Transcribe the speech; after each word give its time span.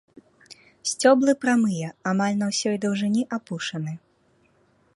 Сцёблы 0.91 1.35
прамыя, 1.43 1.89
амаль 2.11 2.37
на 2.41 2.47
ўсёй 2.53 2.75
даўжыні 2.87 3.23
апушаны. 3.39 3.93